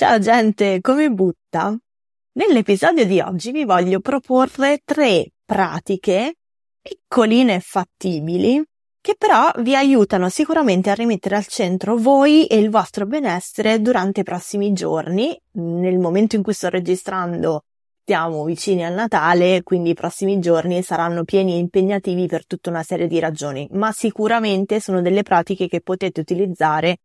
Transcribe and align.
Ciao 0.00 0.18
gente, 0.18 0.80
come 0.80 1.10
butta? 1.10 1.76
Nell'episodio 2.38 3.04
di 3.04 3.20
oggi 3.20 3.50
vi 3.50 3.66
voglio 3.66 4.00
proporre 4.00 4.80
tre 4.82 5.26
pratiche 5.44 6.36
piccoline 6.80 7.56
e 7.56 7.60
fattibili 7.60 8.64
che 8.98 9.14
però 9.18 9.50
vi 9.58 9.76
aiutano 9.76 10.30
sicuramente 10.30 10.88
a 10.88 10.94
rimettere 10.94 11.36
al 11.36 11.44
centro 11.44 11.98
voi 11.98 12.46
e 12.46 12.56
il 12.56 12.70
vostro 12.70 13.04
benessere 13.04 13.82
durante 13.82 14.20
i 14.20 14.24
prossimi 14.24 14.72
giorni. 14.72 15.38
Nel 15.56 15.98
momento 15.98 16.34
in 16.34 16.42
cui 16.42 16.54
sto 16.54 16.70
registrando 16.70 17.64
siamo 18.02 18.44
vicini 18.44 18.82
al 18.86 18.94
Natale, 18.94 19.62
quindi 19.62 19.90
i 19.90 19.94
prossimi 19.94 20.38
giorni 20.38 20.82
saranno 20.82 21.24
pieni 21.24 21.56
e 21.56 21.58
impegnativi 21.58 22.26
per 22.26 22.46
tutta 22.46 22.70
una 22.70 22.82
serie 22.82 23.06
di 23.06 23.18
ragioni, 23.18 23.68
ma 23.72 23.92
sicuramente 23.92 24.80
sono 24.80 25.02
delle 25.02 25.22
pratiche 25.22 25.68
che 25.68 25.82
potete 25.82 26.20
utilizzare 26.20 26.96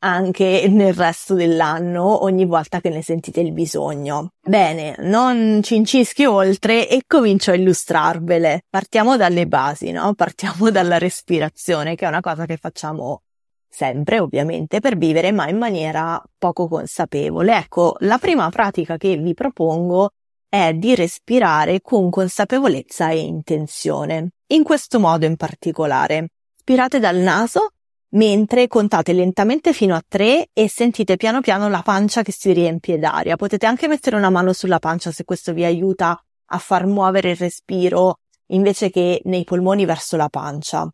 anche 0.00 0.66
nel 0.68 0.92
resto 0.94 1.34
dell'anno 1.34 2.24
ogni 2.24 2.44
volta 2.44 2.80
che 2.80 2.90
ne 2.90 3.02
sentite 3.02 3.40
il 3.40 3.52
bisogno. 3.52 4.30
Bene, 4.40 4.94
non 4.98 5.60
ci 5.62 5.76
incischi 5.76 6.24
oltre 6.24 6.88
e 6.88 7.02
comincio 7.06 7.50
a 7.50 7.54
illustrarvele. 7.54 8.62
Partiamo 8.68 9.16
dalle 9.16 9.46
basi, 9.46 9.90
no? 9.90 10.14
Partiamo 10.14 10.70
dalla 10.70 10.98
respirazione, 10.98 11.94
che 11.94 12.04
è 12.04 12.08
una 12.08 12.20
cosa 12.20 12.46
che 12.46 12.56
facciamo 12.56 13.22
sempre 13.68 14.20
ovviamente 14.20 14.80
per 14.80 14.96
vivere, 14.96 15.32
ma 15.32 15.48
in 15.48 15.58
maniera 15.58 16.22
poco 16.38 16.68
consapevole. 16.68 17.56
Ecco, 17.56 17.96
la 18.00 18.18
prima 18.18 18.48
pratica 18.48 18.96
che 18.96 19.16
vi 19.16 19.34
propongo 19.34 20.10
è 20.48 20.72
di 20.72 20.94
respirare 20.94 21.80
con 21.80 22.08
consapevolezza 22.08 23.10
e 23.10 23.18
intenzione. 23.18 24.30
In 24.48 24.62
questo 24.62 24.98
modo 24.98 25.26
in 25.26 25.36
particolare. 25.36 26.28
Spirate 26.56 26.98
dal 26.98 27.16
naso 27.16 27.72
mentre 28.10 28.68
contate 28.68 29.12
lentamente 29.12 29.72
fino 29.72 29.94
a 29.94 30.02
tre 30.06 30.48
e 30.52 30.68
sentite 30.68 31.16
piano 31.16 31.40
piano 31.40 31.68
la 31.68 31.82
pancia 31.82 32.22
che 32.22 32.32
si 32.32 32.52
riempie 32.52 32.98
d'aria. 32.98 33.36
Potete 33.36 33.66
anche 33.66 33.88
mettere 33.88 34.16
una 34.16 34.30
mano 34.30 34.52
sulla 34.52 34.78
pancia 34.78 35.10
se 35.10 35.24
questo 35.24 35.52
vi 35.52 35.64
aiuta 35.64 36.20
a 36.46 36.58
far 36.58 36.86
muovere 36.86 37.30
il 37.30 37.36
respiro 37.36 38.18
invece 38.48 38.90
che 38.90 39.20
nei 39.24 39.44
polmoni 39.44 39.84
verso 39.84 40.16
la 40.16 40.28
pancia. 40.28 40.88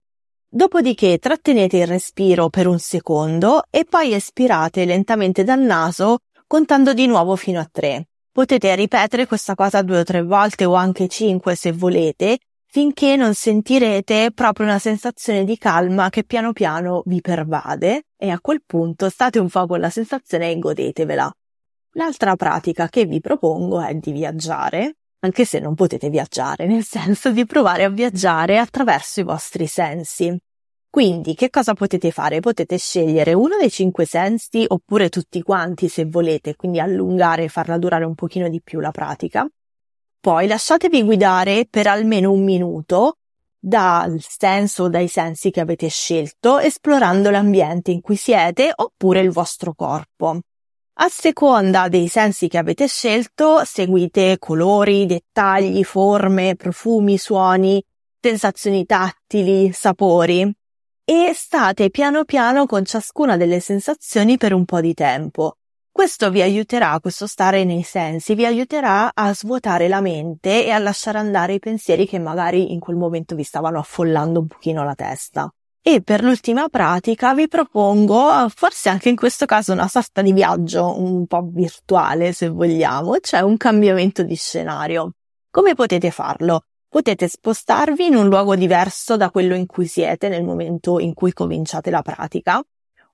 Dopodiché 0.48 1.18
trattenete 1.18 1.78
il 1.78 1.86
respiro 1.86 2.48
per 2.48 2.66
un 2.66 2.78
secondo 2.78 3.64
e 3.70 3.84
poi 3.84 4.12
espirate 4.12 4.84
lentamente 4.84 5.44
dal 5.44 5.60
naso 5.60 6.18
contando 6.46 6.92
di 6.92 7.06
nuovo 7.06 7.36
fino 7.36 7.60
a 7.60 7.68
tre. 7.70 8.08
Potete 8.30 8.74
ripetere 8.74 9.26
questa 9.26 9.54
cosa 9.54 9.82
due 9.82 10.00
o 10.00 10.04
tre 10.04 10.22
volte 10.22 10.64
o 10.64 10.74
anche 10.74 11.08
cinque 11.08 11.54
se 11.54 11.72
volete 11.72 12.38
finché 12.72 13.16
non 13.16 13.34
sentirete 13.34 14.30
proprio 14.32 14.64
una 14.64 14.78
sensazione 14.78 15.44
di 15.44 15.58
calma 15.58 16.08
che 16.08 16.24
piano 16.24 16.54
piano 16.54 17.02
vi 17.04 17.20
pervade 17.20 18.04
e 18.16 18.30
a 18.30 18.40
quel 18.40 18.62
punto 18.64 19.10
state 19.10 19.38
un 19.38 19.50
po' 19.50 19.66
con 19.66 19.78
la 19.78 19.90
sensazione 19.90 20.50
e 20.50 20.58
godetevela. 20.58 21.30
L'altra 21.96 22.34
pratica 22.34 22.88
che 22.88 23.04
vi 23.04 23.20
propongo 23.20 23.82
è 23.82 23.92
di 23.96 24.10
viaggiare, 24.12 24.96
anche 25.18 25.44
se 25.44 25.58
non 25.58 25.74
potete 25.74 26.08
viaggiare, 26.08 26.64
nel 26.66 26.82
senso 26.82 27.30
di 27.30 27.44
provare 27.44 27.84
a 27.84 27.90
viaggiare 27.90 28.56
attraverso 28.56 29.20
i 29.20 29.24
vostri 29.24 29.66
sensi. 29.66 30.34
Quindi 30.88 31.34
che 31.34 31.50
cosa 31.50 31.74
potete 31.74 32.10
fare? 32.10 32.40
Potete 32.40 32.78
scegliere 32.78 33.34
uno 33.34 33.58
dei 33.58 33.70
cinque 33.70 34.06
sensi 34.06 34.64
oppure 34.66 35.10
tutti 35.10 35.42
quanti 35.42 35.88
se 35.88 36.06
volete, 36.06 36.56
quindi 36.56 36.80
allungare 36.80 37.44
e 37.44 37.48
farla 37.48 37.76
durare 37.76 38.06
un 38.06 38.14
pochino 38.14 38.48
di 38.48 38.62
più 38.62 38.80
la 38.80 38.92
pratica 38.92 39.46
poi 40.22 40.46
lasciatevi 40.46 41.02
guidare 41.02 41.66
per 41.68 41.88
almeno 41.88 42.30
un 42.30 42.44
minuto 42.44 43.16
dal 43.58 44.20
senso 44.20 44.84
o 44.84 44.88
dai 44.88 45.08
sensi 45.08 45.50
che 45.50 45.58
avete 45.58 45.88
scelto, 45.88 46.60
esplorando 46.60 47.28
l'ambiente 47.28 47.90
in 47.90 48.00
cui 48.00 48.14
siete 48.14 48.70
oppure 48.72 49.18
il 49.18 49.32
vostro 49.32 49.74
corpo. 49.74 50.38
A 51.00 51.08
seconda 51.08 51.88
dei 51.88 52.06
sensi 52.06 52.46
che 52.46 52.58
avete 52.58 52.86
scelto, 52.86 53.64
seguite 53.64 54.38
colori, 54.38 55.06
dettagli, 55.06 55.82
forme, 55.82 56.54
profumi, 56.54 57.18
suoni, 57.18 57.82
sensazioni 58.20 58.86
tattili, 58.86 59.72
sapori 59.72 60.48
e 61.04 61.32
state 61.34 61.90
piano 61.90 62.24
piano 62.24 62.66
con 62.66 62.84
ciascuna 62.84 63.36
delle 63.36 63.58
sensazioni 63.58 64.36
per 64.36 64.52
un 64.52 64.64
po' 64.64 64.80
di 64.80 64.94
tempo. 64.94 65.56
Questo 65.94 66.30
vi 66.30 66.40
aiuterà, 66.40 66.98
questo 67.00 67.26
stare 67.26 67.64
nei 67.64 67.82
sensi, 67.82 68.34
vi 68.34 68.46
aiuterà 68.46 69.12
a 69.12 69.34
svuotare 69.34 69.88
la 69.88 70.00
mente 70.00 70.64
e 70.64 70.70
a 70.70 70.78
lasciare 70.78 71.18
andare 71.18 71.52
i 71.52 71.58
pensieri 71.58 72.06
che 72.06 72.18
magari 72.18 72.72
in 72.72 72.80
quel 72.80 72.96
momento 72.96 73.34
vi 73.34 73.42
stavano 73.42 73.78
affollando 73.78 74.40
un 74.40 74.46
pochino 74.46 74.84
la 74.84 74.94
testa. 74.94 75.52
E 75.82 76.00
per 76.00 76.24
l'ultima 76.24 76.68
pratica 76.70 77.34
vi 77.34 77.46
propongo, 77.46 78.48
forse 78.48 78.88
anche 78.88 79.10
in 79.10 79.16
questo 79.16 79.44
caso, 79.44 79.72
una 79.72 79.86
sorta 79.86 80.22
di 80.22 80.32
viaggio 80.32 80.98
un 80.98 81.26
po' 81.26 81.46
virtuale, 81.52 82.32
se 82.32 82.48
vogliamo, 82.48 83.18
cioè 83.20 83.40
un 83.40 83.58
cambiamento 83.58 84.22
di 84.22 84.34
scenario. 84.34 85.12
Come 85.50 85.74
potete 85.74 86.10
farlo? 86.10 86.62
Potete 86.88 87.28
spostarvi 87.28 88.06
in 88.06 88.14
un 88.16 88.28
luogo 88.28 88.56
diverso 88.56 89.18
da 89.18 89.30
quello 89.30 89.54
in 89.54 89.66
cui 89.66 89.86
siete 89.86 90.30
nel 90.30 90.42
momento 90.42 90.98
in 90.98 91.12
cui 91.12 91.34
cominciate 91.34 91.90
la 91.90 92.00
pratica 92.00 92.64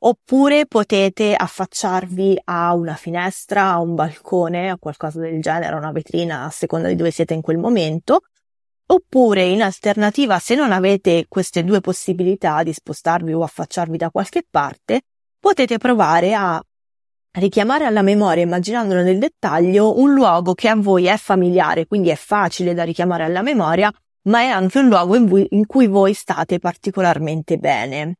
oppure 0.00 0.66
potete 0.66 1.34
affacciarvi 1.34 2.40
a 2.44 2.74
una 2.74 2.94
finestra, 2.94 3.72
a 3.72 3.80
un 3.80 3.94
balcone, 3.94 4.70
a 4.70 4.78
qualcosa 4.78 5.20
del 5.20 5.40
genere, 5.40 5.74
a 5.74 5.78
una 5.78 5.92
vetrina, 5.92 6.44
a 6.44 6.50
seconda 6.50 6.88
di 6.88 6.94
dove 6.96 7.10
siete 7.10 7.34
in 7.34 7.40
quel 7.40 7.58
momento, 7.58 8.20
oppure 8.86 9.44
in 9.44 9.62
alternativa, 9.62 10.38
se 10.38 10.54
non 10.54 10.72
avete 10.72 11.26
queste 11.28 11.64
due 11.64 11.80
possibilità 11.80 12.62
di 12.62 12.72
spostarvi 12.72 13.32
o 13.32 13.42
affacciarvi 13.42 13.96
da 13.96 14.10
qualche 14.10 14.44
parte, 14.48 15.02
potete 15.40 15.78
provare 15.78 16.34
a 16.34 16.62
richiamare 17.32 17.84
alla 17.84 18.02
memoria, 18.02 18.42
immaginandolo 18.42 19.02
nel 19.02 19.18
dettaglio, 19.18 19.98
un 20.00 20.12
luogo 20.12 20.54
che 20.54 20.68
a 20.68 20.76
voi 20.76 21.06
è 21.06 21.16
familiare, 21.16 21.86
quindi 21.86 22.08
è 22.08 22.16
facile 22.16 22.74
da 22.74 22.84
richiamare 22.84 23.24
alla 23.24 23.42
memoria, 23.42 23.92
ma 24.22 24.40
è 24.40 24.46
anche 24.46 24.78
un 24.78 24.88
luogo 24.88 25.16
in, 25.16 25.66
cui 25.66 25.86
voi 25.86 26.14
state 26.14 26.58
particolarmente 26.58 27.56
bene. 27.58 28.17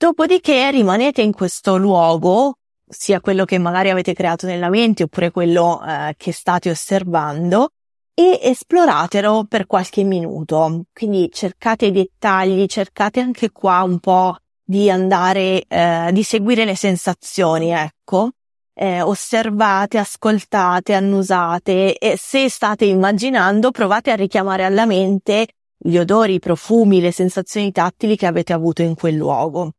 Dopodiché 0.00 0.70
rimanete 0.70 1.22
in 1.22 1.32
questo 1.32 1.76
luogo, 1.76 2.58
sia 2.88 3.20
quello 3.20 3.44
che 3.44 3.58
magari 3.58 3.90
avete 3.90 4.14
creato 4.14 4.46
nella 4.46 4.68
mente 4.68 5.02
oppure 5.02 5.32
quello 5.32 5.82
eh, 5.84 6.14
che 6.16 6.30
state 6.30 6.70
osservando, 6.70 7.70
e 8.14 8.38
esploratelo 8.40 9.46
per 9.48 9.66
qualche 9.66 10.04
minuto. 10.04 10.84
Quindi 10.92 11.28
cercate 11.32 11.86
i 11.86 11.90
dettagli, 11.90 12.66
cercate 12.66 13.18
anche 13.18 13.50
qua 13.50 13.82
un 13.82 13.98
po' 13.98 14.36
di 14.62 14.88
andare, 14.88 15.64
eh, 15.66 16.10
di 16.12 16.22
seguire 16.22 16.64
le 16.64 16.76
sensazioni, 16.76 17.72
ecco. 17.72 18.30
Eh, 18.74 19.02
osservate, 19.02 19.98
ascoltate, 19.98 20.94
annusate 20.94 21.98
e 21.98 22.16
se 22.16 22.48
state 22.48 22.84
immaginando 22.84 23.72
provate 23.72 24.12
a 24.12 24.14
richiamare 24.14 24.64
alla 24.64 24.86
mente 24.86 25.48
gli 25.76 25.96
odori, 25.96 26.34
i 26.34 26.38
profumi, 26.38 27.00
le 27.00 27.10
sensazioni 27.10 27.72
tattili 27.72 28.16
che 28.16 28.26
avete 28.26 28.52
avuto 28.52 28.82
in 28.82 28.94
quel 28.94 29.16
luogo. 29.16 29.72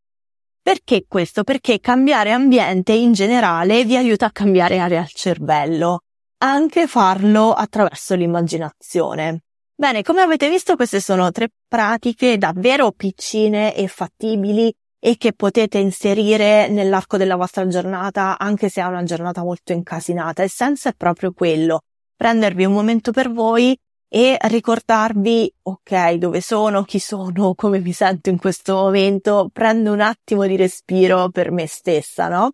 Perché 0.70 1.06
questo? 1.08 1.44
Perché 1.44 1.80
cambiare 1.80 2.30
ambiente 2.30 2.94
in 2.94 3.12
generale 3.12 3.86
vi 3.86 3.98
aiuta 3.98 4.28
a 4.28 4.32
cambiare 4.32 4.78
area 4.78 5.00
al 5.00 5.10
cervello, 5.10 6.02
anche 6.44 6.86
farlo 6.86 7.54
attraverso 7.54 8.14
l'immaginazione. 8.14 9.46
Bene, 9.74 10.04
come 10.04 10.22
avete 10.22 10.48
visto 10.48 10.76
queste 10.76 11.00
sono 11.00 11.32
tre 11.32 11.48
pratiche 11.68 12.38
davvero 12.38 12.92
piccine 12.92 13.76
e 13.76 13.88
fattibili 13.88 14.72
e 15.00 15.18
che 15.18 15.34
potete 15.34 15.80
inserire 15.80 16.68
nell'arco 16.68 17.18
della 17.18 17.36
vostra 17.36 17.68
giornata 17.68 18.38
anche 18.38 18.70
se 18.70 18.80
è 18.80 18.86
una 18.86 19.02
giornata 19.02 19.42
molto 19.42 19.74
incasinata. 19.74 20.44
Il 20.44 20.52
senso 20.52 20.88
è 20.88 20.94
proprio 20.96 21.32
quello, 21.32 21.82
prendervi 22.16 22.66
un 22.66 22.74
momento 22.74 23.12
per 23.12 23.32
voi 23.32 23.76
e 24.10 24.38
ricordarvi, 24.42 25.54
ok, 25.62 26.14
dove 26.14 26.42
sono, 26.42 26.84
chi 26.84 26.98
sono, 26.98 27.54
come 27.54 27.80
mi 27.80 27.94
sento 27.94 28.30
in 28.30 28.40
questo 28.40 28.74
momento, 28.74 29.50
prendo 29.54 29.94
un 29.94 30.02
attimo 30.02 30.48
di 30.48 30.56
respiro 30.56 31.30
per 31.30 31.52
me 31.52 31.68
stessa, 31.68 32.28
no? 32.28 32.52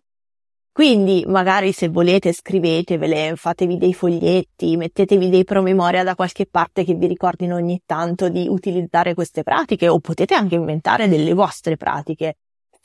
Quindi 0.70 1.24
magari 1.26 1.72
se 1.72 1.88
volete 1.88 2.34
scrivetevele, 2.34 3.34
fatevi 3.34 3.78
dei 3.78 3.94
foglietti, 3.94 4.76
mettetevi 4.76 5.30
dei 5.30 5.44
promemoria 5.44 6.04
da 6.04 6.14
qualche 6.14 6.44
parte 6.44 6.84
che 6.84 6.92
vi 6.92 7.06
ricordino 7.06 7.54
ogni 7.54 7.80
tanto 7.86 8.28
di 8.28 8.46
utilizzare 8.46 9.14
queste 9.14 9.42
pratiche 9.42 9.88
o 9.88 9.98
potete 10.00 10.34
anche 10.34 10.56
inventare 10.56 11.08
delle 11.08 11.32
vostre 11.32 11.78
pratiche 11.78 12.36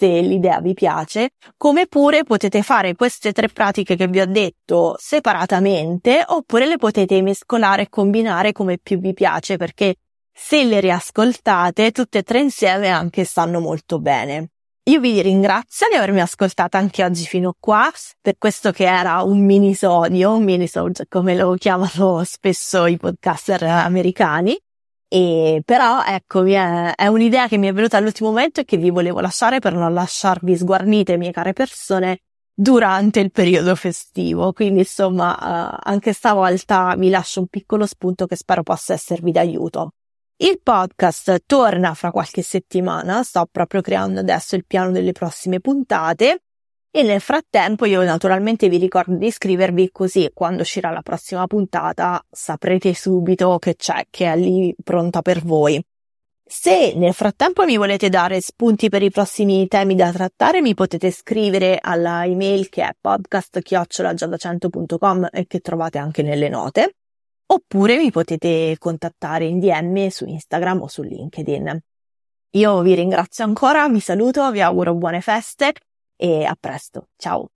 se 0.02 0.20
l'idea 0.22 0.60
vi 0.62 0.74
piace, 0.74 1.34
come 1.58 1.86
pure 1.86 2.24
potete 2.24 2.64
fare 2.64 2.96
queste 2.96 3.32
tre 3.34 3.50
pratiche 3.50 3.96
che 3.96 4.08
vi 4.08 4.20
ho 4.20 4.26
detto 4.26 4.96
separatamente 4.98 6.24
oppure 6.26 6.66
le 6.66 6.78
potete 6.78 7.22
mescolare 7.22 7.84
e 7.84 7.90
combinare 7.90 8.52
come 8.52 8.80
più 8.80 8.98
vi 8.98 9.14
piace 9.14 9.58
perché 9.58 9.98
se 10.34 10.64
le 10.64 10.80
riascoltate 10.80 11.92
tutte 11.92 12.18
e 12.20 12.24
tre 12.24 12.40
insieme 12.40 12.90
anche 12.90 13.26
stanno 13.26 13.60
molto 13.60 14.00
bene. 14.00 14.50
Io 14.86 15.00
vi 15.00 15.22
ringrazio 15.22 15.88
di 15.88 15.98
avermi 15.98 16.22
ascoltata 16.22 16.80
anche 16.80 17.04
oggi 17.04 17.26
fino 17.26 17.54
qua 17.60 17.92
per 18.20 18.40
questo 18.40 18.72
che 18.72 18.86
era 18.86 19.22
un 19.22 19.46
minisodio, 19.46 20.34
un 20.34 20.44
minisode 20.44 21.06
come 21.08 21.36
lo 21.36 21.54
chiamano 21.54 22.24
spesso 22.24 22.88
i 22.88 22.98
podcaster 22.98 23.62
americani. 23.62 24.60
E 25.14 25.62
però 25.66 26.06
ecco, 26.06 26.46
è, 26.46 26.96
è 26.96 27.08
un'idea 27.08 27.50
che 27.50 27.58
mi 27.58 27.68
è 27.68 27.74
venuta 27.74 27.98
all'ultimo 27.98 28.30
momento 28.30 28.62
e 28.62 28.64
che 28.64 28.78
vi 28.78 28.90
volevo 28.90 29.20
lasciare 29.20 29.60
per 29.60 29.74
non 29.74 29.94
lasciarvi 29.94 30.56
sguarnite, 30.56 31.18
mie 31.18 31.32
care 31.32 31.52
persone, 31.52 32.20
durante 32.54 33.20
il 33.20 33.30
periodo 33.30 33.76
festivo. 33.76 34.54
Quindi 34.54 34.80
insomma, 34.80 35.34
uh, 35.34 35.78
anche 35.84 36.14
stavolta 36.14 36.96
vi 36.98 37.10
lascio 37.10 37.42
un 37.42 37.48
piccolo 37.48 37.86
spunto 37.86 38.26
che 38.26 38.38
spero 38.38 38.64
possa 38.64 38.94
esservi 38.94 39.34
d'aiuto. 39.34 39.96
Il 40.38 40.62
podcast 40.64 41.44
torna 41.46 41.94
fra 41.94 42.10
qualche 42.12 42.42
settimana, 42.42 43.22
sto 43.24 43.46
proprio 43.52 43.82
creando 43.82 44.22
adesso 44.22 44.56
il 44.56 44.66
piano 44.66 44.92
delle 44.92 45.12
prossime 45.12 45.60
puntate 45.60 46.44
e 46.94 47.04
nel 47.04 47.22
frattempo 47.22 47.86
io 47.86 48.04
naturalmente 48.04 48.68
vi 48.68 48.76
ricordo 48.78 49.16
di 49.16 49.28
iscrivervi 49.28 49.92
così 49.94 50.30
quando 50.34 50.64
uscirà 50.64 50.92
la 50.92 51.02
prossima 51.02 51.48
puntata 51.48 52.22
saprete 52.30 52.94
subito 52.94 53.58
che 53.60 53.78
c'è, 53.78 54.08
che 54.10 54.30
è 54.30 54.36
lì 54.36 54.76
pronta 54.84 55.22
per 55.22 55.42
voi. 55.42 55.82
Se 56.44 56.94
nel 56.96 57.14
frattempo 57.14 57.64
mi 57.64 57.78
volete 57.78 58.10
dare 58.10 58.42
spunti 58.42 58.90
per 58.90 59.04
i 59.04 59.10
prossimi 59.10 59.70
temi 59.70 59.96
da 59.96 60.12
trattare, 60.12 60.60
mi 60.60 60.74
potete 60.74 61.10
scrivere 61.10 61.78
alla 61.80 62.26
email 62.26 62.68
che 62.68 62.84
è 62.84 62.94
podcast-giadacento.com 63.00 65.30
e 65.32 65.48
che 65.48 65.62
trovate 65.62 65.98
anche 65.98 66.24
nelle 66.24 66.50
note 66.50 66.96
oppure 67.46 67.96
mi 67.98 68.12
potete 68.12 68.76
contattare 68.78 69.46
in 69.46 69.60
DM 69.60 70.08
su 70.08 70.26
Instagram 70.26 70.82
o 70.82 70.88
su 70.88 71.04
LinkedIn. 71.04 71.80
Io 72.56 72.82
vi 72.82 72.96
ringrazio 72.96 73.46
ancora, 73.46 73.88
vi 73.88 74.02
saluto, 74.02 74.52
vi 74.52 74.60
auguro 74.60 74.94
buone 74.94 75.22
feste 75.22 75.72
e 76.22 76.46
a 76.46 76.56
presto. 76.56 77.08
Ciao! 77.18 77.50